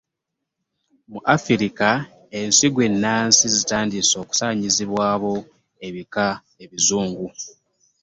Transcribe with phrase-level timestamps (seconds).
[1.11, 1.89] Mu Afirika,
[2.39, 5.33] ensigo ennansi zitandise okusanyizibwawo
[5.87, 6.25] ebika
[6.63, 7.27] ebizungu.